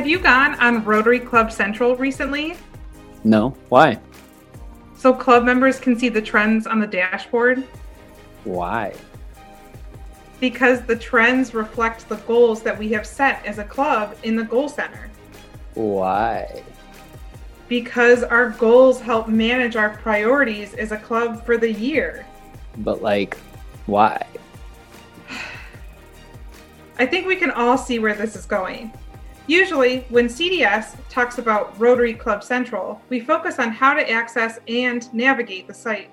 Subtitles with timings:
[0.00, 2.56] Have you gone on Rotary Club Central recently?
[3.22, 3.50] No.
[3.68, 4.00] Why?
[4.96, 7.66] So club members can see the trends on the dashboard?
[8.44, 8.94] Why?
[10.40, 14.42] Because the trends reflect the goals that we have set as a club in the
[14.42, 15.10] Goal Center.
[15.74, 16.62] Why?
[17.68, 22.24] Because our goals help manage our priorities as a club for the year.
[22.78, 23.36] But, like,
[23.84, 24.26] why?
[26.98, 28.94] I think we can all see where this is going.
[29.50, 35.12] Usually, when CDS talks about Rotary Club Central, we focus on how to access and
[35.12, 36.08] navigate the site.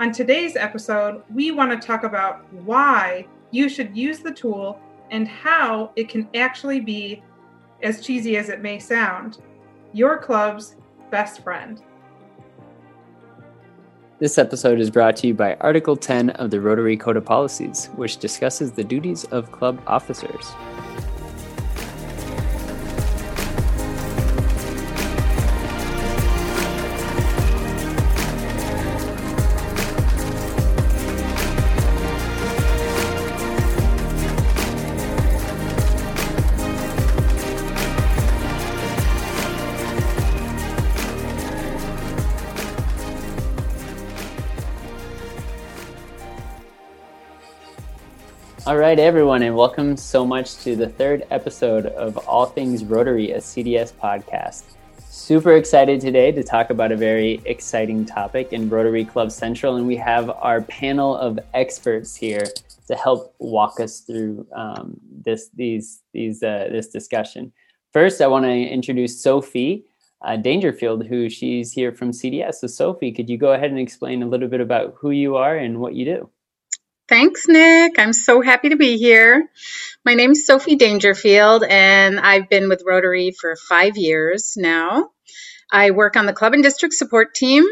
[0.00, 4.80] On today's episode, we want to talk about why you should use the tool
[5.12, 7.22] and how it can actually be,
[7.84, 9.38] as cheesy as it may sound,
[9.92, 10.74] your club's
[11.12, 11.80] best friend.
[14.18, 17.86] This episode is brought to you by Article 10 of the Rotary Code of Policies,
[17.94, 20.52] which discusses the duties of club officers.
[48.66, 53.32] All right, everyone, and welcome so much to the third episode of All Things Rotary,
[53.32, 54.62] a CDS podcast.
[55.06, 59.86] Super excited today to talk about a very exciting topic in Rotary Club Central, and
[59.86, 62.46] we have our panel of experts here
[62.88, 67.52] to help walk us through um, this these these uh, this discussion.
[67.92, 69.84] First, I want to introduce Sophie
[70.22, 72.54] uh, Dangerfield, who she's here from CDS.
[72.54, 75.54] So, Sophie, could you go ahead and explain a little bit about who you are
[75.54, 76.30] and what you do?
[77.08, 77.98] Thanks, Nick.
[77.98, 79.50] I'm so happy to be here.
[80.06, 85.10] My name is Sophie Dangerfield, and I've been with Rotary for five years now.
[85.70, 87.64] I work on the club and district support team,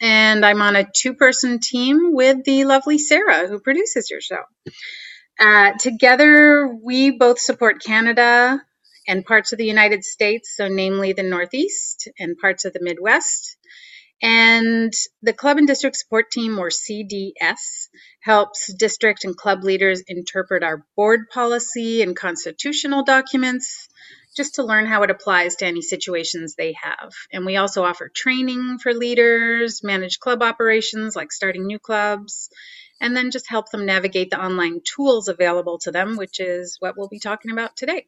[0.00, 4.42] and I'm on a two person team with the lovely Sarah, who produces your show.
[5.40, 8.62] Uh, together, we both support Canada
[9.08, 13.55] and parts of the United States, so namely the Northeast and parts of the Midwest.
[14.22, 17.88] And the Club and District Support Team, or CDS,
[18.20, 23.88] helps district and club leaders interpret our board policy and constitutional documents
[24.36, 27.12] just to learn how it applies to any situations they have.
[27.32, 32.50] And we also offer training for leaders, manage club operations like starting new clubs,
[33.00, 36.96] and then just help them navigate the online tools available to them, which is what
[36.96, 38.06] we'll be talking about today.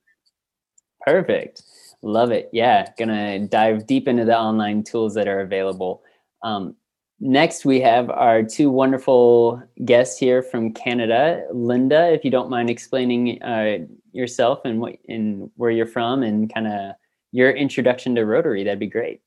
[1.01, 1.63] Perfect.
[2.03, 2.49] Love it.
[2.53, 6.03] Yeah, gonna dive deep into the online tools that are available.
[6.43, 6.77] Um,
[7.19, 11.45] next, we have our two wonderful guests here from Canada.
[11.53, 13.79] Linda, if you don't mind explaining uh,
[14.13, 16.95] yourself and what and where you're from and kind of
[17.33, 19.21] your introduction to Rotary, that'd be great.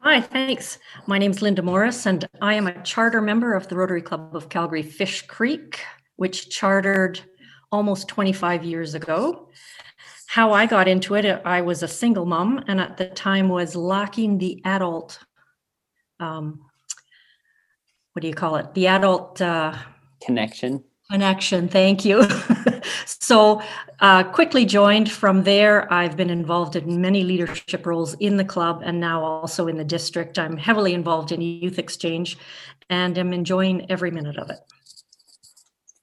[0.00, 0.78] Hi, thanks.
[1.06, 4.34] My name is Linda Morris, and I am a charter member of the Rotary Club
[4.34, 5.82] of Calgary Fish Creek,
[6.16, 7.20] which chartered
[7.70, 9.48] almost 25 years ago
[10.34, 13.76] how I got into it, I was a single mom and at the time was
[13.76, 15.20] lacking the adult,
[16.18, 16.58] um,
[18.12, 18.74] what do you call it?
[18.74, 19.76] The adult uh,
[20.20, 20.82] connection.
[21.08, 22.26] Connection, thank you.
[23.06, 23.62] so,
[24.00, 25.92] uh, quickly joined from there.
[25.92, 29.84] I've been involved in many leadership roles in the club and now also in the
[29.84, 30.36] district.
[30.36, 32.38] I'm heavily involved in youth exchange
[32.90, 34.58] and am enjoying every minute of it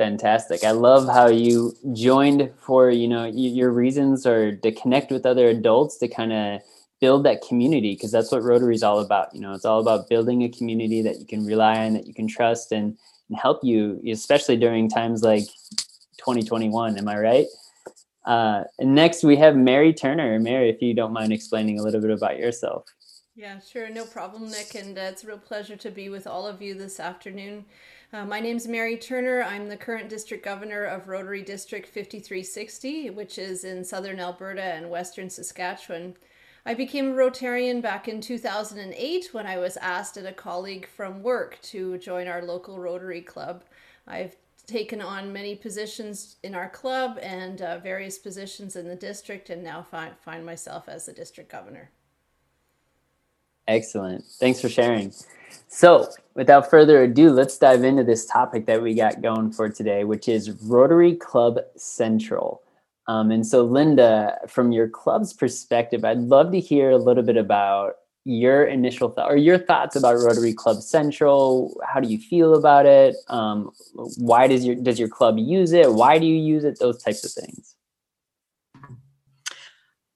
[0.02, 0.64] fantastic.
[0.64, 5.48] I love how you joined for you know your reasons are to connect with other
[5.48, 6.62] adults to kind of
[7.00, 9.54] build that community because that's what rotary is all about you know?
[9.54, 12.72] It's all about building a community that you can rely on that you can trust
[12.72, 12.98] and,
[13.30, 15.46] and help you especially during times like
[16.18, 17.46] 2021 am i right?
[18.26, 20.40] Uh, and next we have mary turner.
[20.40, 22.86] Mary if you don't mind explaining a little bit about yourself.
[23.36, 26.48] Yeah sure no problem nick and uh, it's a real pleasure to be with all
[26.48, 27.66] of you this afternoon
[28.14, 29.42] uh, my name is Mary Turner.
[29.42, 34.90] I'm the current district governor of Rotary District 5360, which is in southern Alberta and
[34.90, 36.16] western Saskatchewan.
[36.66, 41.24] I became a Rotarian back in 2008 when I was asked at a colleague from
[41.24, 43.64] work to join our local Rotary Club.
[44.06, 44.36] I've
[44.68, 49.64] taken on many positions in our club and uh, various positions in the district, and
[49.64, 51.92] now find, find myself as the district governor.
[53.68, 54.26] Excellent.
[54.40, 55.14] Thanks for sharing.
[55.68, 60.04] So, without further ado, let's dive into this topic that we got going for today,
[60.04, 62.62] which is Rotary Club Central.
[63.08, 67.38] Um, and so, Linda, from your club's perspective, I'd love to hear a little bit
[67.38, 71.80] about your initial thought or your thoughts about Rotary Club Central.
[71.88, 73.16] How do you feel about it?
[73.30, 73.72] Um,
[74.18, 75.92] why does your does your club use it?
[75.92, 76.80] Why do you use it?
[76.80, 77.76] Those types of things.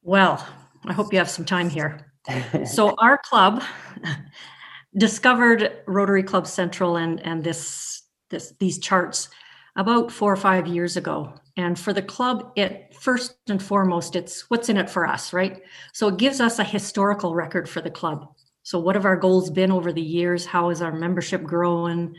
[0.04, 0.46] Well,
[0.86, 2.14] I hope you have some time here.
[2.66, 3.64] So our club
[4.98, 9.30] discovered Rotary Club Central and and this this these charts
[9.76, 11.34] about four or five years ago.
[11.58, 15.62] And for the club, it first and foremost, it's what's in it for us, right?
[15.94, 18.28] So it gives us a historical record for the club.
[18.64, 20.46] So what have our goals been over the years?
[20.46, 22.16] How is our membership growing?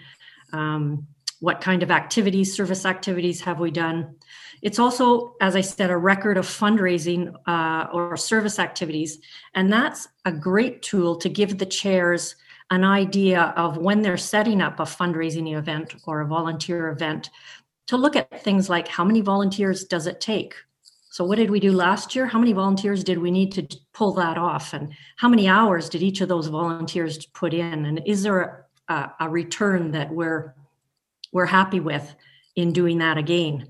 [0.53, 1.07] Um,
[1.41, 4.17] what kind of activities, service activities have we done?
[4.63, 9.19] It's also, as I said, a record of fundraising uh, or service activities.
[9.55, 12.37] And that's a great tool to give the chairs
[12.71, 17.31] an idea of when they're setting up a fundraising event or a volunteer event
[17.87, 20.55] to look at things like how many volunteers does it take?
[21.11, 22.27] So, what did we do last year?
[22.27, 24.75] How many volunteers did we need to pull that off?
[24.75, 27.87] And how many hours did each of those volunteers put in?
[27.87, 30.55] And is there a, a return that we're
[31.33, 32.15] we're happy with
[32.55, 33.69] in doing that again?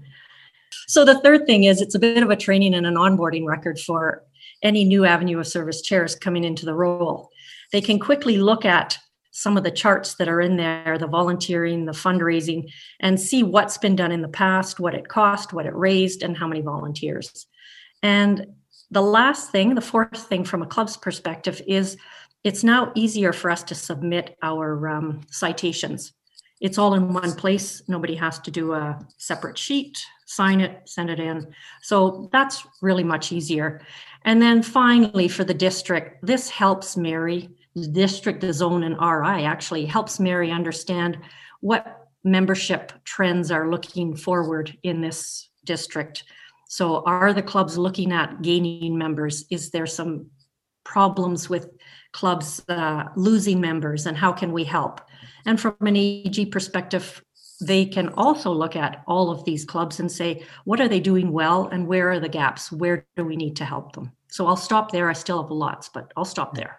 [0.89, 3.79] So the third thing is it's a bit of a training and an onboarding record
[3.79, 4.23] for
[4.63, 7.31] any new avenue of service chairs coming into the role.
[7.73, 8.99] They can quickly look at
[9.33, 13.77] some of the charts that are in there, the volunteering, the fundraising, and see what's
[13.77, 17.47] been done in the past, what it cost, what it raised, and how many volunteers.
[18.03, 18.47] And
[18.91, 21.99] the last thing, the fourth thing from a club's perspective, is
[22.45, 26.15] it's now easier for us to submit our um, citations.
[26.61, 27.83] It's all in one place.
[27.87, 31.53] Nobody has to do a separate sheet, sign it, send it in.
[31.83, 33.83] So that's really much easier.
[34.25, 39.45] And then finally, for the district, this helps Mary the district, the zone, and RI
[39.45, 41.19] actually helps Mary understand
[41.61, 46.25] what membership trends are looking forward in this district.
[46.69, 49.45] So, are the clubs looking at gaining members?
[49.51, 50.31] Is there some
[50.85, 51.69] problems with
[52.13, 55.03] clubs uh, losing members, and how can we help?
[55.47, 57.23] And from an AG perspective,
[57.61, 61.33] they can also look at all of these clubs and say, what are they doing
[61.33, 62.71] well, and where are the gaps?
[62.71, 64.13] Where do we need to help them?
[64.29, 65.09] So, I'll stop there.
[65.09, 66.79] I still have lots, but I'll stop there.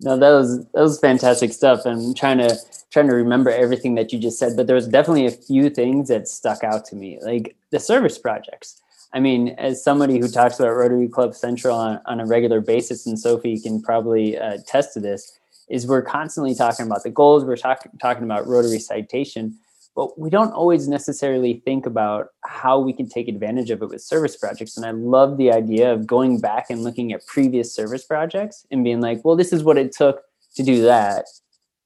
[0.00, 1.80] No, that was that was fantastic stuff.
[1.84, 2.56] I'm trying to
[2.90, 6.08] trying to remember everything that you just said, but there was definitely a few things
[6.08, 8.80] that stuck out to me, like the service projects.
[9.12, 13.06] I mean, as somebody who talks about Rotary Club Central on, on a regular basis,
[13.06, 15.38] and Sophie can probably uh, attest to this,
[15.70, 17.44] is we're constantly talking about the goals.
[17.44, 19.58] We're talking talking about Rotary citation,
[19.94, 24.02] but we don't always necessarily think about how we can take advantage of it with
[24.02, 24.76] service projects.
[24.76, 28.84] And I love the idea of going back and looking at previous service projects and
[28.84, 30.22] being like, well, this is what it took
[30.54, 31.26] to do that.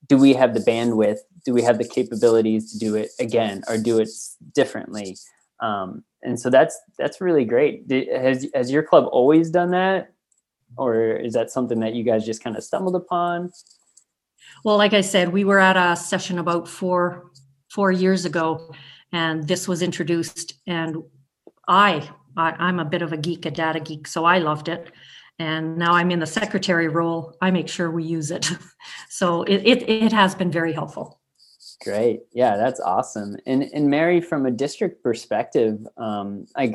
[0.08, 1.18] Do we have the bandwidth?
[1.44, 4.08] Do we have the capabilities to do it again or do it
[4.54, 5.16] differently?
[5.60, 7.90] Um, and so that's that's really great.
[7.90, 10.11] Has has your club always done that,
[10.76, 13.50] or is that something that you guys just kind of stumbled upon?
[14.64, 17.30] Well, like I said, we were at a session about four
[17.70, 18.72] four years ago,
[19.12, 20.54] and this was introduced.
[20.66, 21.02] And
[21.66, 24.92] I, I am a bit of a geek, a data geek, so I loved it.
[25.38, 27.36] And now I'm in the secretary role.
[27.40, 28.50] I make sure we use it.
[29.08, 31.18] so it, it, it has been very helpful.
[31.82, 32.20] Great.
[32.32, 33.36] Yeah, that's awesome.
[33.46, 36.74] And and Mary, from a district perspective, um, I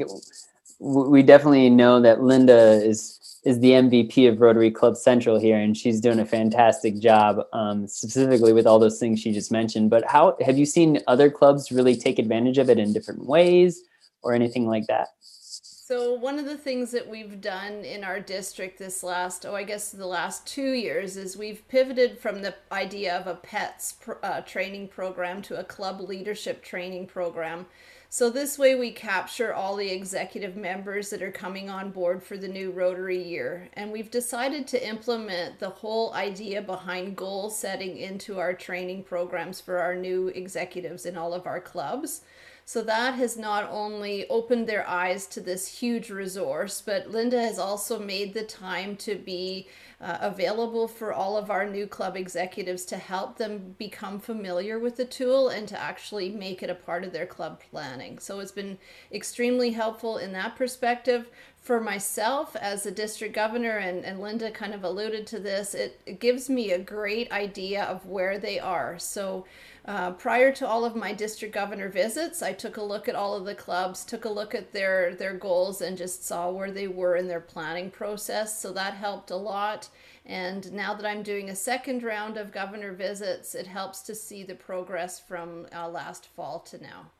[0.80, 5.78] we definitely know that Linda is is the MVP of Rotary Club Central here, and
[5.78, 9.90] she's doing a fantastic job, um, specifically with all those things she just mentioned.
[9.90, 13.84] But how have you seen other clubs really take advantage of it in different ways,
[14.22, 15.08] or anything like that?
[15.22, 19.64] So one of the things that we've done in our district this last, oh, I
[19.64, 24.42] guess the last two years, is we've pivoted from the idea of a PETS uh,
[24.42, 27.66] training program to a club leadership training program
[28.10, 32.38] so this way we capture all the executive members that are coming on board for
[32.38, 33.70] the new Rotary year.
[33.74, 39.60] And we've decided to implement the whole idea behind goal setting into our training programs
[39.60, 42.22] for our new executives in all of our clubs.
[42.68, 47.58] So that has not only opened their eyes to this huge resource, but Linda has
[47.58, 49.70] also made the time to be
[50.02, 54.98] uh, available for all of our new club executives to help them become familiar with
[54.98, 58.20] the tool and to actually make it a part of their club planning.
[58.20, 58.78] So it's been
[59.14, 61.30] extremely helpful in that perspective.
[61.68, 66.00] For myself as a district governor, and, and Linda kind of alluded to this, it,
[66.06, 68.98] it gives me a great idea of where they are.
[68.98, 69.46] So
[69.84, 73.36] uh, prior to all of my district governor visits, I took a look at all
[73.36, 76.88] of the clubs, took a look at their their goals, and just saw where they
[76.88, 78.62] were in their planning process.
[78.62, 79.90] So that helped a lot.
[80.26, 84.44] And now that I'm doing a second round of governor visits, it helps to see
[84.44, 87.12] the progress from uh, last fall to now.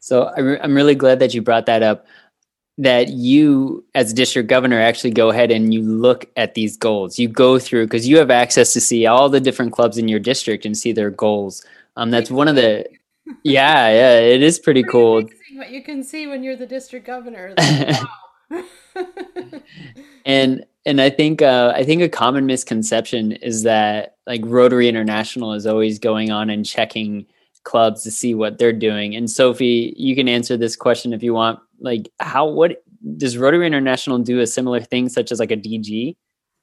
[0.00, 2.06] So I'm really glad that you brought that up
[2.76, 7.18] that you as district governor actually go ahead and you look at these goals.
[7.18, 10.18] You go through because you have access to see all the different clubs in your
[10.18, 11.64] district and see their goals.
[11.96, 12.86] Um that's one of the
[13.44, 15.28] yeah yeah it is pretty, pretty cool.
[15.54, 17.54] what you can see when you're the district governor.
[17.56, 17.96] Like,
[18.50, 18.64] wow.
[20.24, 25.52] And and I think uh, I think a common misconception is that like Rotary International
[25.52, 27.26] is always going on and checking
[27.64, 29.14] clubs to see what they're doing.
[29.16, 31.58] And Sophie, you can answer this question if you want.
[31.84, 32.82] Like, how what
[33.16, 36.16] does Rotary International do a similar thing, such as like a DG?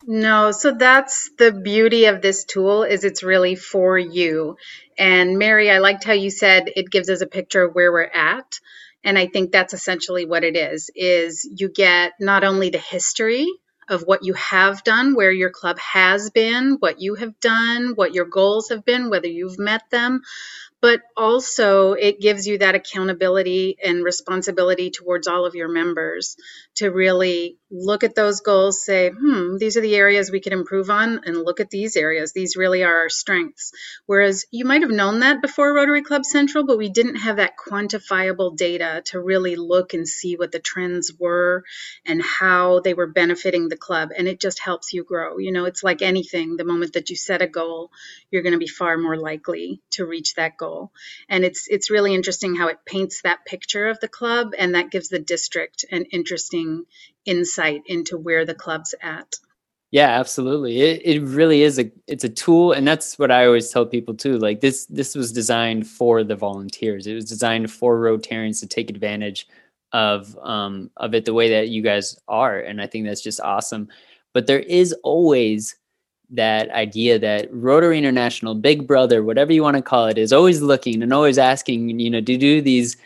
[0.07, 4.57] No, so that's the beauty of this tool is it's really for you.
[4.97, 8.03] And Mary, I liked how you said it gives us a picture of where we're
[8.03, 8.59] at.
[9.03, 13.47] And I think that's essentially what it is is you get not only the history
[13.89, 18.13] of what you have done, where your club has been, what you have done, what
[18.13, 20.21] your goals have been, whether you've met them,
[20.81, 26.35] but also it gives you that accountability and responsibility towards all of your members
[26.75, 30.89] to really look at those goals, say, hmm, these are the areas we can improve
[30.89, 32.33] on, and look at these areas.
[32.33, 33.71] These really are our strengths.
[34.07, 37.53] Whereas you might have known that before Rotary Club Central, but we didn't have that
[37.57, 41.63] quantifiable data to really look and see what the trends were
[42.05, 44.09] and how they were benefiting the club.
[44.17, 45.37] And it just helps you grow.
[45.37, 46.57] You know, it's like anything.
[46.57, 47.91] The moment that you set a goal,
[48.31, 50.70] you're going to be far more likely to reach that goal.
[51.29, 54.91] And it's it's really interesting how it paints that picture of the club and that
[54.91, 56.85] gives the district an interesting
[57.25, 59.35] insight into where the club's at.
[59.91, 60.79] Yeah, absolutely.
[60.81, 64.13] It it really is a it's a tool and that's what I always tell people
[64.15, 64.37] too.
[64.37, 67.07] Like this this was designed for the volunteers.
[67.07, 69.47] It was designed for Rotarians to take advantage
[69.91, 73.41] of um of it the way that you guys are and I think that's just
[73.41, 73.89] awesome.
[74.33, 75.75] But there is always
[76.31, 80.61] that idea that Rotary International, Big Brother, whatever you want to call it, is always
[80.61, 82.97] looking and always asking, you know, to do these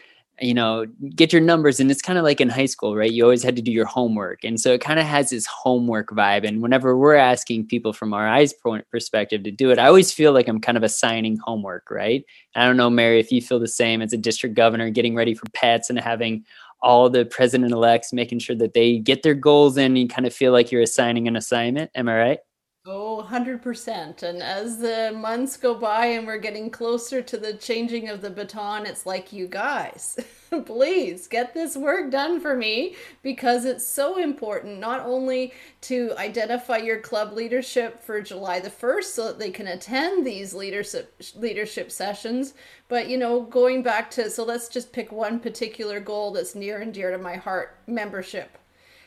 [0.42, 1.80] you know, get your numbers.
[1.80, 3.12] And it's kind of like in high school, right?
[3.12, 4.44] You always had to do your homework.
[4.44, 6.46] And so it kind of has this homework vibe.
[6.46, 10.34] And whenever we're asking people from RI's point perspective to do it, I always feel
[10.34, 12.26] like I'm kind of assigning homework, right?
[12.56, 15.36] I don't know, Mary, if you feel the same as a district governor, getting ready
[15.36, 16.44] for PETS and having
[16.82, 19.96] all the president elects making sure that they get their goals in.
[19.96, 21.92] You kind of feel like you're assigning an assignment.
[21.96, 22.40] Am I right?
[22.88, 24.22] Oh, 100%.
[24.22, 28.30] And as the months go by and we're getting closer to the changing of the
[28.30, 30.20] baton, it's like, you guys,
[30.66, 35.52] please get this work done for me because it's so important not only
[35.82, 40.54] to identify your club leadership for July the 1st so that they can attend these
[40.54, 42.54] leadership leadership sessions,
[42.88, 46.82] but you know, going back to so let's just pick one particular goal that's near
[46.82, 48.60] and dear to my heart, membership.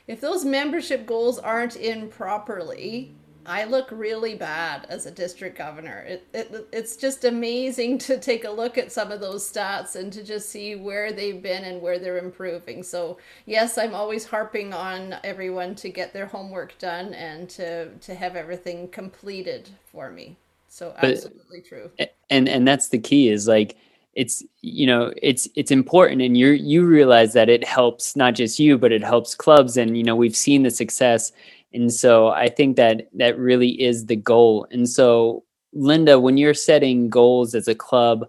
[0.09, 3.15] If those membership goals aren't in properly,
[3.49, 6.01] I look really bad as a district governor.
[6.07, 10.13] It, it, it's just amazing to take a look at some of those stats and
[10.13, 12.83] to just see where they've been and where they're improving.
[12.83, 18.15] So, yes, I'm always harping on everyone to get their homework done and to, to
[18.15, 20.37] have everything completed for me.
[20.69, 21.91] So, absolutely but, true.
[22.31, 23.77] And and that's the key is like
[24.15, 28.59] it's you know it's it's important and you you realize that it helps not just
[28.59, 31.31] you but it helps clubs and you know we've seen the success
[31.73, 34.67] and so I think that that really is the goal.
[34.71, 38.29] And so, Linda, when you're setting goals as a club,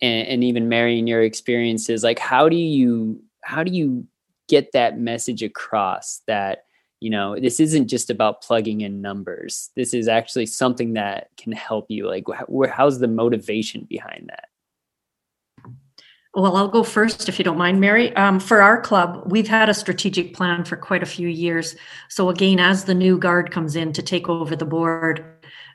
[0.00, 4.06] and, and even marrying your experiences, like how do you how do you
[4.48, 6.64] get that message across that
[7.00, 9.70] you know this isn't just about plugging in numbers.
[9.76, 12.06] This is actually something that can help you.
[12.06, 14.48] Like wh- how's the motivation behind that
[16.34, 18.14] well, I'll go first if you don't mind, Mary.
[18.16, 21.76] Um, for our club, we've had a strategic plan for quite a few years.
[22.08, 25.24] So, again, as the new guard comes in to take over the board,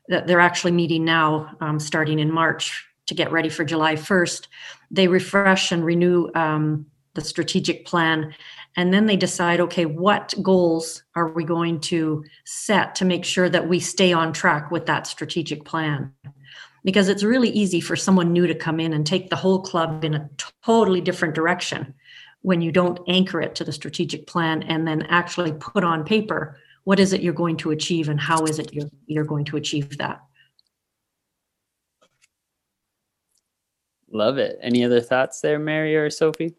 [0.07, 4.47] they're actually meeting now, um, starting in March to get ready for July 1st.
[4.89, 8.33] They refresh and renew um, the strategic plan.
[8.75, 13.49] And then they decide okay, what goals are we going to set to make sure
[13.49, 16.13] that we stay on track with that strategic plan?
[16.87, 20.05] Because it's really easy for someone new to come in and take the whole club
[20.05, 20.29] in a
[20.63, 21.93] totally different direction
[22.43, 26.57] when you don't anchor it to the strategic plan and then actually put on paper
[26.85, 29.57] what is it you're going to achieve and how is it you're, you're going to
[29.57, 30.21] achieve that?
[34.09, 34.57] Love it.
[34.61, 36.55] Any other thoughts there mary or sophie?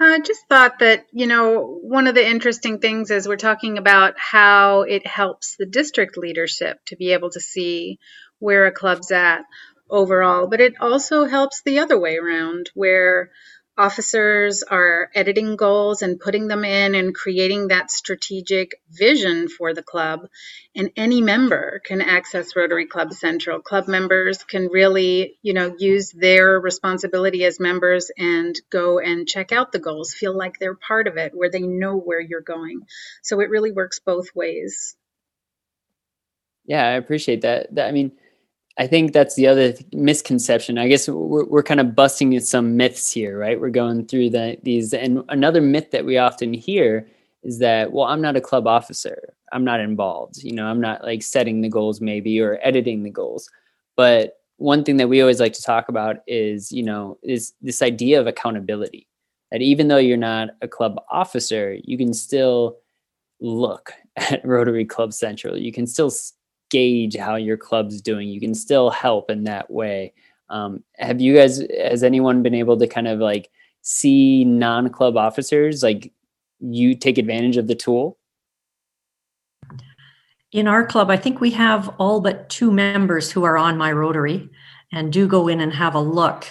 [0.00, 4.14] I just thought that, you know, one of the interesting things is we're talking about
[4.16, 7.98] how it helps the district leadership to be able to see
[8.38, 9.42] where a club's at
[9.90, 13.30] overall, but it also helps the other way around where
[13.78, 19.84] officers are editing goals and putting them in and creating that strategic vision for the
[19.84, 20.26] club.
[20.74, 23.60] And any member can access Rotary Club Central.
[23.60, 29.52] Club members can really, you know, use their responsibility as members and go and check
[29.52, 32.80] out the goals, feel like they're part of it, where they know where you're going.
[33.22, 34.96] So it really works both ways.
[36.66, 37.74] Yeah, I appreciate that.
[37.76, 38.12] that I mean,
[38.78, 40.78] I think that's the other misconception.
[40.78, 43.60] I guess we're, we're kind of busting some myths here, right?
[43.60, 47.08] We're going through the, these, and another myth that we often hear
[47.42, 49.34] is that, well, I'm not a club officer.
[49.52, 50.42] I'm not involved.
[50.44, 53.50] You know, I'm not like setting the goals maybe or editing the goals.
[53.96, 57.82] But one thing that we always like to talk about is, you know, is this
[57.82, 59.08] idea of accountability.
[59.50, 62.76] That even though you're not a club officer, you can still
[63.40, 65.56] look at Rotary Club Central.
[65.56, 66.12] You can still
[66.70, 68.28] gauge how your club's doing.
[68.28, 70.12] You can still help in that way.
[70.50, 73.50] Um, have you guys, has anyone been able to kind of like
[73.82, 76.12] see non club officers like
[76.60, 78.18] you take advantage of the tool?
[80.52, 83.92] In our club, I think we have all but two members who are on my
[83.92, 84.48] Rotary
[84.92, 86.46] and do go in and have a look.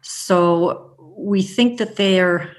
[0.00, 2.56] So we think that they're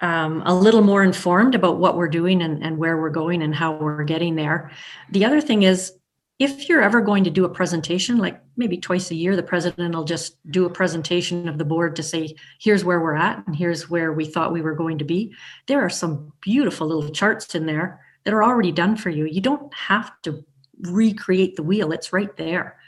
[0.00, 3.54] um, a little more informed about what we're doing and, and where we're going and
[3.54, 4.70] how we're getting there.
[5.10, 5.92] The other thing is,
[6.40, 9.94] if you're ever going to do a presentation, like maybe twice a year, the president
[9.94, 13.54] will just do a presentation of the board to say, here's where we're at and
[13.54, 15.34] here's where we thought we were going to be.
[15.66, 19.26] There are some beautiful little charts in there that are already done for you.
[19.26, 20.42] You don't have to
[20.80, 22.78] recreate the wheel, it's right there.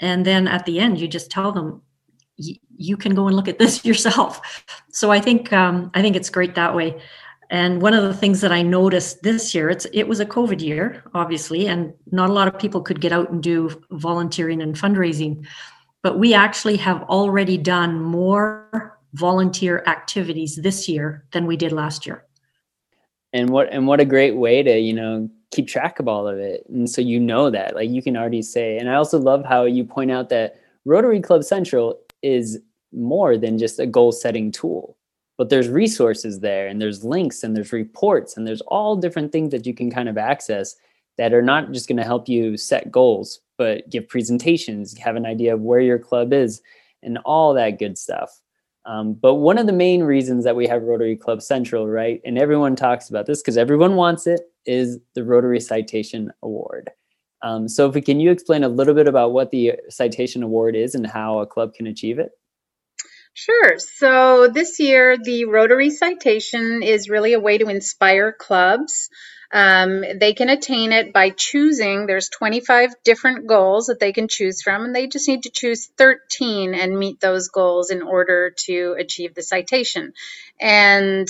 [0.00, 1.82] And then at the end, you just tell them,
[2.38, 4.64] you can go and look at this yourself.
[4.90, 6.98] So I think um, I think it's great that way.
[7.52, 10.62] And one of the things that I noticed this year, it's it was a COVID
[10.62, 14.74] year, obviously, and not a lot of people could get out and do volunteering and
[14.74, 15.46] fundraising.
[16.02, 22.06] But we actually have already done more volunteer activities this year than we did last
[22.06, 22.24] year.
[23.34, 26.38] And what and what a great way to, you know, keep track of all of
[26.38, 26.64] it.
[26.70, 27.74] And so you know that.
[27.74, 28.78] Like you can already say.
[28.78, 32.58] And I also love how you point out that Rotary Club Central is
[32.94, 34.96] more than just a goal setting tool
[35.38, 39.50] but there's resources there and there's links and there's reports and there's all different things
[39.50, 40.76] that you can kind of access
[41.18, 45.26] that are not just going to help you set goals but give presentations have an
[45.26, 46.60] idea of where your club is
[47.02, 48.40] and all that good stuff.
[48.84, 52.36] Um, but one of the main reasons that we have rotary club central right and
[52.38, 56.90] everyone talks about this because everyone wants it is the rotary citation award.
[57.42, 60.74] Um, so if we, can you explain a little bit about what the citation award
[60.74, 62.32] is and how a club can achieve it
[63.34, 63.78] Sure.
[63.78, 69.08] So this year, the Rotary Citation is really a way to inspire clubs.
[69.52, 74.62] Um, they can attain it by choosing, there's 25 different goals that they can choose
[74.62, 78.96] from, and they just need to choose 13 and meet those goals in order to
[78.98, 80.12] achieve the citation.
[80.60, 81.28] And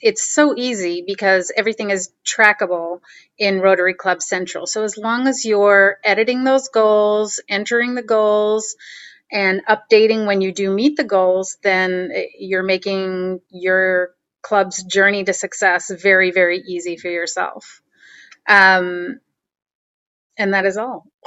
[0.00, 3.00] it's so easy because everything is trackable
[3.38, 4.66] in Rotary Club Central.
[4.66, 8.74] So as long as you're editing those goals, entering the goals,
[9.32, 14.10] and updating when you do meet the goals, then you're making your
[14.42, 17.80] club's journey to success very, very easy for yourself.
[18.46, 19.20] Um,
[20.36, 21.06] and that is all.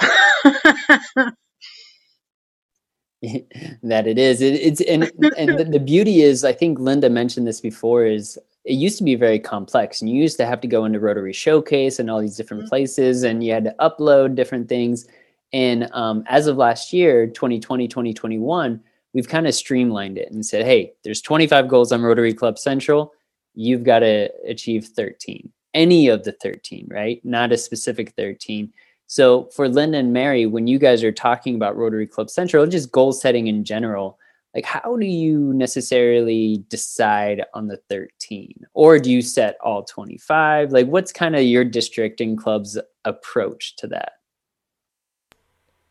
[3.82, 4.40] that it is.
[4.40, 8.04] It, it's and and the, the beauty is, I think Linda mentioned this before.
[8.04, 11.00] Is it used to be very complex, and you used to have to go into
[11.00, 12.68] Rotary Showcase and all these different mm-hmm.
[12.68, 15.06] places, and you had to upload different things
[15.52, 18.80] and um, as of last year, 2020, 2021,
[19.14, 23.12] we've kind of streamlined it and said, hey, there's 25 goals on Rotary Club Central.
[23.54, 27.24] You've got to achieve 13, any of the 13, right?
[27.24, 28.72] Not a specific 13.
[29.06, 32.92] So for Linda and Mary, when you guys are talking about Rotary Club Central, just
[32.92, 34.18] goal setting in general,
[34.56, 40.72] like how do you necessarily decide on the 13 or do you set all 25
[40.72, 44.12] like what's kind of your district and club's approach to that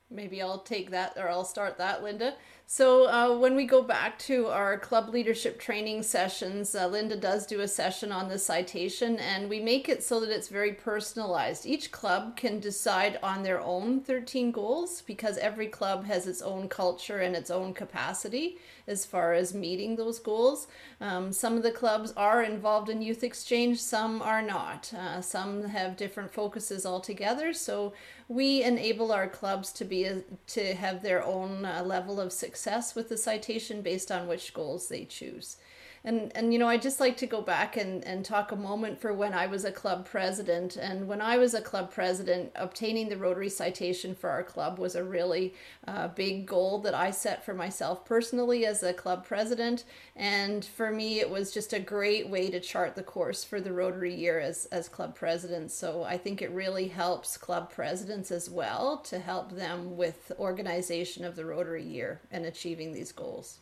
[0.10, 2.36] maybe I'll take that or I'll start that, Linda.
[2.68, 7.46] So uh, when we go back to our club leadership training sessions, uh, Linda does
[7.46, 11.68] do a session on the citation, and we make it so that it's very personalized.
[11.68, 16.68] Each club can decide on their own 13 goals because every club has its own
[16.68, 20.68] culture and its own capacity as far as meeting those goals.
[21.02, 24.92] Um, some of the clubs are involved in youth exchange, some are not.
[24.92, 27.54] Uh, some have different focuses altogether.
[27.54, 27.94] So
[28.28, 32.55] we enable our clubs to be a, to have their own uh, level of success
[32.96, 35.58] with the citation based on which goals they choose.
[36.06, 39.02] And and you know, I just like to go back and, and talk a moment
[39.02, 40.78] for when I was a club president.
[40.78, 44.96] And when I was a club president, obtaining the Rotary citation for our club was
[44.96, 45.56] a really
[45.88, 49.84] uh, big goal that I set for myself personally as a club president.
[50.16, 53.74] And for me, it was just a great way to chart the course for the
[53.74, 55.72] Rotary year as, as club president.
[55.72, 61.26] So I think it really helps club presidents as well to help them with organization
[61.26, 63.62] of the Rotary year and achieving these goals.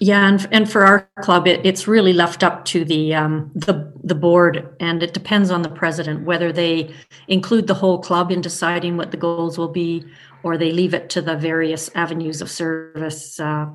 [0.00, 3.92] Yeah, and and for our club, it, it's really left up to the um, the
[4.04, 6.94] the board, and it depends on the president whether they
[7.26, 10.04] include the whole club in deciding what the goals will be,
[10.44, 13.66] or they leave it to the various avenues of service, uh,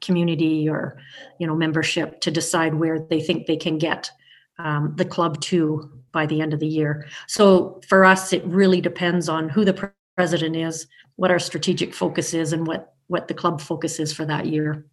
[0.00, 0.98] community or
[1.38, 4.10] you know membership to decide where they think they can get
[4.58, 7.06] um, the club to by the end of the year.
[7.28, 12.34] So for us, it really depends on who the president is, what our strategic focus
[12.34, 14.84] is, and what what the club focus is for that year.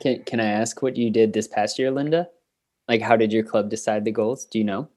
[0.00, 2.28] Can Can I ask what you did this past year, Linda?
[2.88, 4.46] Like, how did your club decide the goals?
[4.46, 4.88] Do you know?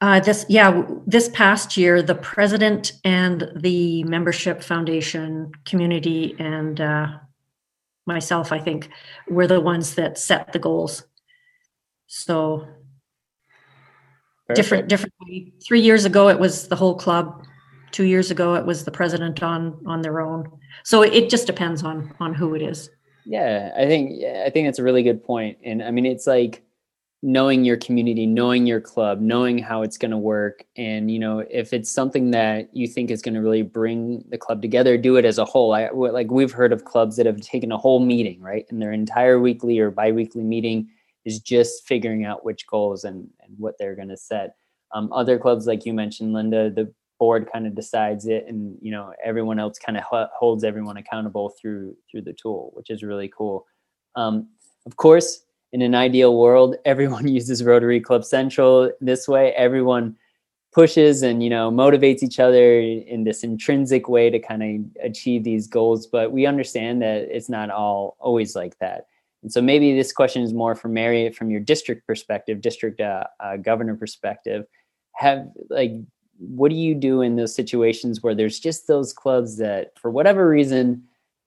[0.00, 7.06] Uh, this yeah, this past year, the president and the membership foundation community and uh,
[8.06, 8.90] myself, I think,
[9.28, 11.04] were the ones that set the goals.
[12.06, 12.66] So
[14.48, 14.88] Perfect.
[14.88, 15.14] different different
[15.62, 17.44] three years ago it was the whole club
[17.90, 20.50] two years ago it was the president on on their own
[20.84, 22.88] so it just depends on on who it is
[23.28, 26.62] yeah i think i think that's a really good point and i mean it's like
[27.22, 31.40] knowing your community knowing your club knowing how it's going to work and you know
[31.50, 35.16] if it's something that you think is going to really bring the club together do
[35.16, 37.98] it as a whole i like we've heard of clubs that have taken a whole
[37.98, 40.88] meeting right and their entire weekly or biweekly meeting
[41.28, 44.56] is just figuring out which goals and, and what they're going to set.
[44.94, 48.90] Um, other clubs, like you mentioned, Linda, the board kind of decides it, and you
[48.90, 53.28] know everyone else kind of holds everyone accountable through through the tool, which is really
[53.28, 53.66] cool.
[54.16, 54.48] Um,
[54.86, 59.52] of course, in an ideal world, everyone uses Rotary Club Central this way.
[59.52, 60.16] Everyone
[60.72, 65.42] pushes and you know motivates each other in this intrinsic way to kind of achieve
[65.42, 69.06] these goals but we understand that it's not all always like that
[69.42, 73.24] and so maybe this question is more for Mary from your district perspective, district uh,
[73.40, 74.66] uh, governor perspective.
[75.14, 75.92] Have like,
[76.38, 80.48] what do you do in those situations where there's just those clubs that, for whatever
[80.48, 81.04] reason,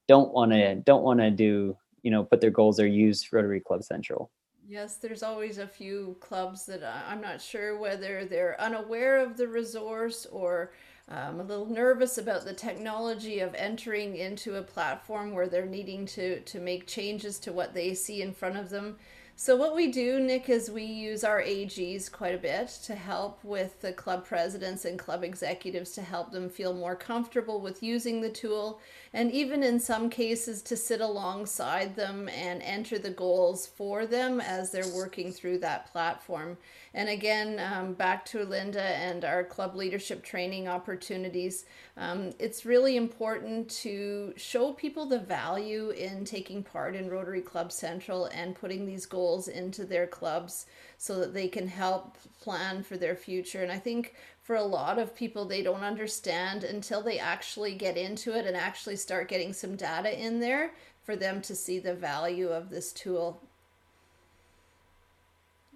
[0.08, 3.60] don't want to don't want to do you know put their goals or use Rotary
[3.60, 4.30] Club Central?
[4.66, 9.48] Yes, there's always a few clubs that I'm not sure whether they're unaware of the
[9.48, 10.72] resource or
[11.08, 16.06] um, a little nervous about the technology of entering into a platform where they're needing
[16.06, 18.96] to, to make changes to what they see in front of them.
[19.42, 23.42] So what we do, Nick, is we use our AGs quite a bit to help
[23.42, 28.20] with the club presidents and club executives to help them feel more comfortable with using
[28.20, 28.80] the tool
[29.12, 34.40] and even in some cases to sit alongside them and enter the goals for them
[34.40, 36.56] as they're working through that platform.
[36.94, 41.64] And again, um, back to Linda and our club leadership training opportunities,
[41.96, 47.72] um, it's really important to show people the value in taking part in Rotary Club
[47.72, 50.66] Central and putting these goals into their clubs
[50.98, 53.62] so that they can help plan for their future.
[53.62, 57.96] And I think for a lot of people, they don't understand until they actually get
[57.96, 60.72] into it and actually start getting some data in there
[61.04, 63.42] for them to see the value of this tool.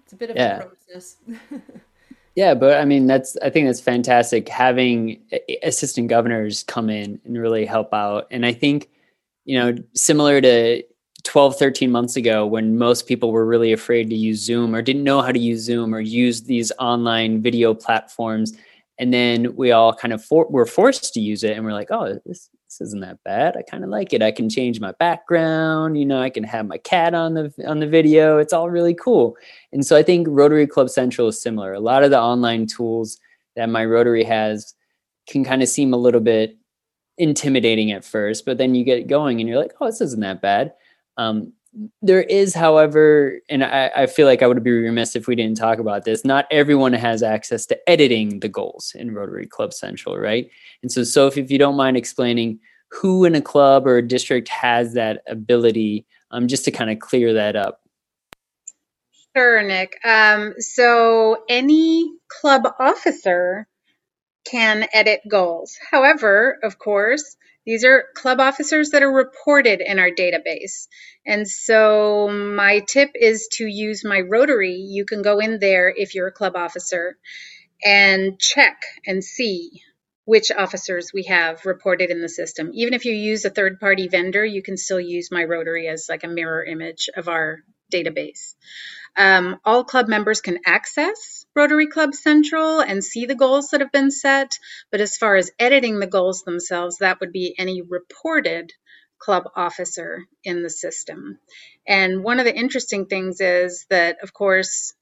[0.07, 0.59] It's a bit of yeah.
[0.59, 1.17] a process.
[2.37, 5.19] yeah, but I mean, that's I think that's fantastic having
[5.63, 8.25] assistant governors come in and really help out.
[8.31, 8.87] And I think,
[9.43, 10.81] you know, similar to
[11.25, 15.03] 12, 13 months ago when most people were really afraid to use Zoom or didn't
[15.03, 18.53] know how to use Zoom or use these online video platforms.
[18.99, 21.91] And then we all kind of for, were forced to use it and we're like,
[21.91, 23.55] oh, this, this isn't that bad.
[23.55, 24.21] I kind of like it.
[24.21, 25.97] I can change my background.
[25.97, 28.39] You know, I can have my cat on the on the video.
[28.39, 29.37] It's all really cool.
[29.71, 31.73] And so I think Rotary Club Central is similar.
[31.73, 33.19] A lot of the online tools
[33.55, 34.73] that my Rotary has
[35.27, 36.57] can kind of seem a little bit
[37.17, 40.41] intimidating at first, but then you get going and you're like, oh, this isn't that
[40.41, 40.73] bad.
[41.17, 41.53] Um,
[42.01, 45.57] there is, however, and I, I, feel like I would be remiss if we didn't
[45.57, 46.25] talk about this.
[46.25, 50.49] Not everyone has access to editing the goals in Rotary Club Central, right?
[50.81, 54.47] And so, Sophie, if you don't mind explaining who in a club or a district
[54.49, 57.81] has that ability, um, just to kind of clear that up.
[59.35, 59.97] Sure, Nick.
[60.03, 63.67] Um, so, any club officer
[64.49, 65.77] can edit goals.
[65.91, 67.35] However, of course,
[67.67, 70.87] these are club officers that are reported in our database.
[71.25, 74.75] And so my tip is to use my Rotary.
[74.75, 77.17] You can go in there if you're a club officer
[77.83, 79.81] and check and see
[80.23, 82.71] which officers we have reported in the system.
[82.73, 86.07] Even if you use a third party vendor, you can still use my Rotary as
[86.07, 87.59] like a mirror image of our
[87.91, 88.55] database.
[89.17, 93.91] Um, all club members can access Rotary Club Central and see the goals that have
[93.91, 94.59] been set.
[94.91, 98.71] But as far as editing the goals themselves, that would be any reported
[99.17, 101.39] club officer in the system.
[101.87, 104.93] And one of the interesting things is that, of course,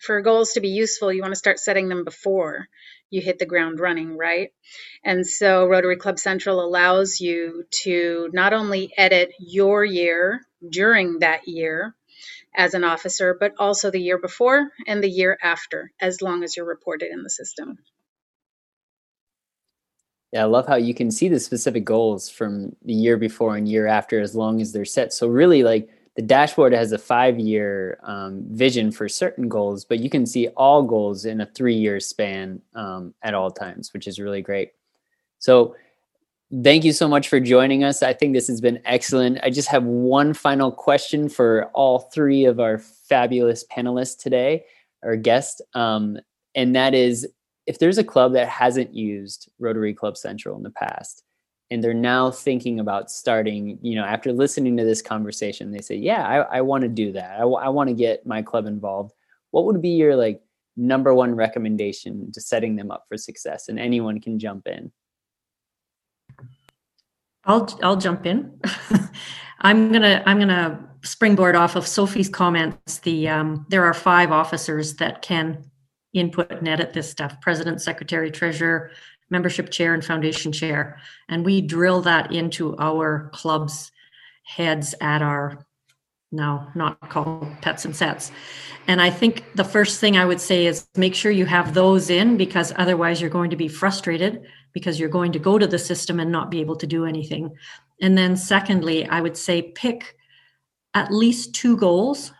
[0.00, 2.66] for goals to be useful, you want to start setting them before
[3.08, 4.50] you hit the ground running, right?
[5.04, 11.46] And so Rotary Club Central allows you to not only edit your year during that
[11.46, 11.94] year,
[12.54, 16.56] as an officer, but also the year before and the year after, as long as
[16.56, 17.78] you're reported in the system.
[20.32, 23.68] Yeah, I love how you can see the specific goals from the year before and
[23.68, 25.12] year after as long as they're set.
[25.12, 29.98] So, really, like the dashboard has a five year um, vision for certain goals, but
[29.98, 34.06] you can see all goals in a three year span um, at all times, which
[34.06, 34.70] is really great.
[35.38, 35.76] So,
[36.62, 38.02] thank you so much for joining us.
[38.02, 39.38] I think this has been excellent.
[39.42, 44.64] I just have one final question for all three of our fabulous panelists today,
[45.02, 46.18] our guests, um,
[46.54, 47.26] and that is
[47.66, 51.22] if there's a club that hasn't used Rotary Club Central in the past
[51.70, 55.94] and they're now thinking about starting, you know, after listening to this conversation, they say,
[55.94, 57.36] yeah, I, I want to do that.
[57.36, 59.12] I, w- I want to get my club involved.
[59.52, 60.42] What would be your like
[60.76, 63.68] number one recommendation to setting them up for success?
[63.68, 64.92] And anyone can jump in.
[67.44, 68.60] I'll I'll jump in.
[69.60, 72.98] I'm gonna I'm gonna springboard off of Sophie's comments.
[72.98, 75.64] The um, there are five officers that can
[76.12, 78.90] input and edit this stuff president, secretary, treasurer,
[79.30, 80.98] membership chair, and foundation chair.
[81.28, 83.90] And we drill that into our club's
[84.44, 85.66] heads at our
[86.34, 88.32] no, not called PETS and SETS.
[88.88, 92.08] And I think the first thing I would say is make sure you have those
[92.08, 95.78] in because otherwise you're going to be frustrated because you're going to go to the
[95.78, 97.54] system and not be able to do anything.
[98.00, 100.16] And then, secondly, I would say pick
[100.94, 102.32] at least two goals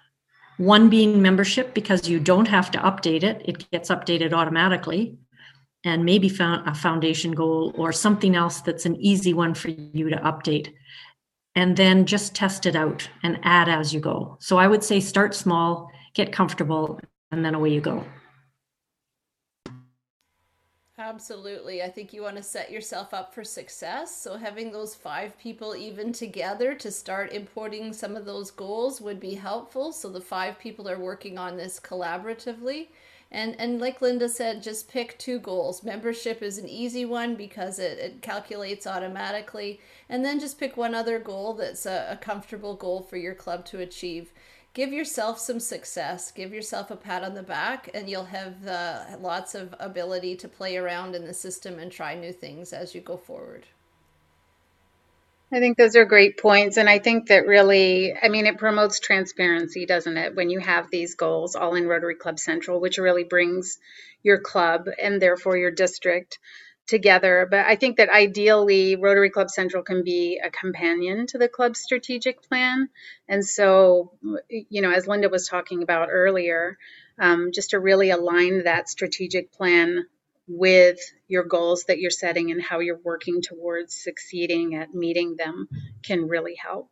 [0.59, 5.19] one being membership because you don't have to update it, it gets updated automatically.
[5.85, 10.09] And maybe found a foundation goal or something else that's an easy one for you
[10.11, 10.73] to update.
[11.57, 14.37] And then just test it out and add as you go.
[14.39, 17.01] So I would say start small, get comfortable,
[17.33, 18.05] and then away you go.
[20.99, 21.83] Absolutely.
[21.83, 24.15] I think you want to set yourself up for success.
[24.17, 29.19] So, having those five people even together to start importing some of those goals would
[29.19, 29.93] be helpful.
[29.93, 32.89] So, the five people are working on this collaboratively.
[33.31, 35.83] And, and like Linda said, just pick two goals.
[35.83, 39.81] Membership is an easy one because it, it calculates automatically.
[40.11, 43.65] And then just pick one other goal that's a, a comfortable goal for your club
[43.67, 44.33] to achieve
[44.75, 49.05] give yourself some success give yourself a pat on the back and you'll have uh,
[49.21, 53.01] lots of ability to play around in the system and try new things as you
[53.01, 53.67] go forward
[55.55, 56.79] I think those are great points.
[56.79, 60.35] And I think that really, I mean, it promotes transparency, doesn't it?
[60.35, 63.79] When you have these goals all in Rotary Club Central, which really brings
[64.23, 66.39] your club and therefore your district
[66.87, 67.47] together.
[67.51, 71.81] But I think that ideally, Rotary Club Central can be a companion to the club's
[71.81, 72.89] strategic plan.
[73.29, 74.13] And so,
[74.49, 76.79] you know, as Linda was talking about earlier,
[77.19, 80.07] um, just to really align that strategic plan
[80.49, 85.69] with your goals that you're setting and how you're working towards succeeding at meeting them
[86.03, 86.91] can really help.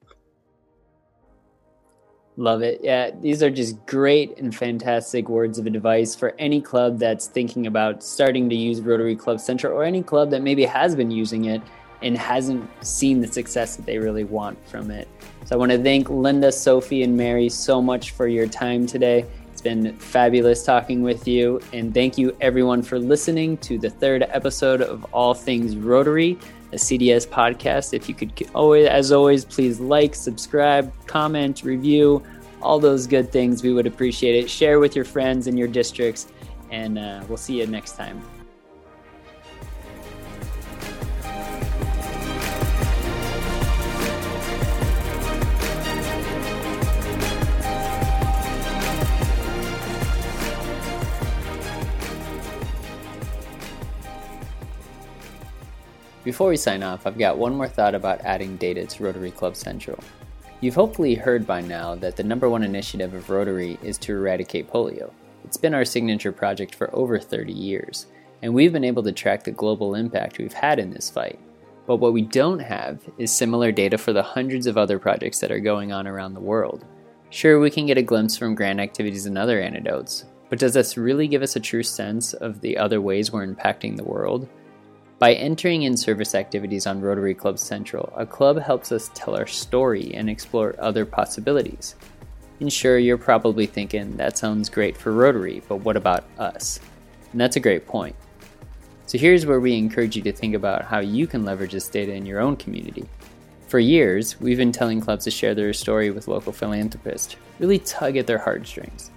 [2.40, 2.80] Love it.
[2.82, 7.66] Yeah, these are just great and fantastic words of advice for any club that's thinking
[7.66, 11.44] about starting to use Rotary Club Central or any club that maybe has been using
[11.44, 11.60] it
[12.00, 15.06] and hasn't seen the success that they really want from it.
[15.44, 19.26] So I want to thank Linda, Sophie, and Mary so much for your time today.
[19.52, 21.60] It's been fabulous talking with you.
[21.74, 26.38] And thank you, everyone, for listening to the third episode of All Things Rotary
[26.72, 27.94] a CDS podcast.
[27.94, 32.22] If you could always, as always, please like, subscribe, comment, review,
[32.62, 33.62] all those good things.
[33.62, 34.50] We would appreciate it.
[34.50, 36.28] Share with your friends in your districts,
[36.70, 38.22] and uh, we'll see you next time.
[56.30, 59.56] Before we sign off, I've got one more thought about adding data to Rotary Club
[59.56, 59.98] Central.
[60.60, 64.70] You've hopefully heard by now that the number one initiative of Rotary is to eradicate
[64.70, 65.10] polio.
[65.42, 68.06] It's been our signature project for over 30 years,
[68.42, 71.40] and we've been able to track the global impact we've had in this fight.
[71.88, 75.50] But what we don't have is similar data for the hundreds of other projects that
[75.50, 76.84] are going on around the world.
[77.30, 80.96] Sure, we can get a glimpse from grant activities and other antidotes, but does this
[80.96, 84.48] really give us a true sense of the other ways we're impacting the world?
[85.20, 89.46] By entering in service activities on Rotary Club Central, a club helps us tell our
[89.46, 91.94] story and explore other possibilities.
[92.58, 96.80] And sure, you're probably thinking, that sounds great for Rotary, but what about us?
[97.32, 98.16] And that's a great point.
[99.04, 102.14] So here's where we encourage you to think about how you can leverage this data
[102.14, 103.04] in your own community.
[103.68, 108.16] For years, we've been telling clubs to share their story with local philanthropists, really tug
[108.16, 109.10] at their heartstrings.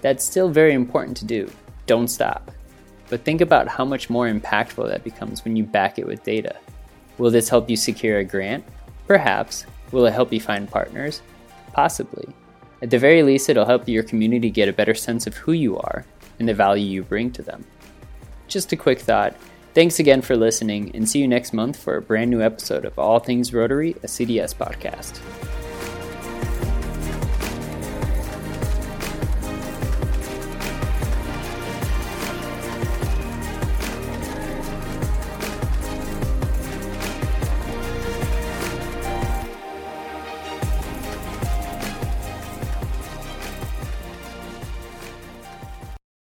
[0.00, 1.48] That's still very important to do.
[1.86, 2.50] Don't stop.
[3.08, 6.56] But think about how much more impactful that becomes when you back it with data.
[7.18, 8.64] Will this help you secure a grant?
[9.06, 9.66] Perhaps.
[9.92, 11.22] Will it help you find partners?
[11.72, 12.28] Possibly.
[12.82, 15.78] At the very least, it'll help your community get a better sense of who you
[15.78, 16.04] are
[16.38, 17.64] and the value you bring to them.
[18.48, 19.34] Just a quick thought
[19.76, 22.98] Thanks again for listening, and see you next month for a brand new episode of
[22.98, 25.20] All Things Rotary, a CDS podcast.